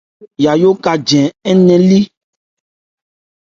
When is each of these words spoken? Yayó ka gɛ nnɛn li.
Yayó 0.43 0.69
ka 0.83 0.93
gɛ 1.07 1.21
nnɛn 1.57 1.81
li. 1.89 1.99